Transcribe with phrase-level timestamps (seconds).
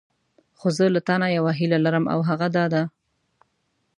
[0.59, 2.83] خو زه له تانه یوه هیله لرم او هغه دا ده.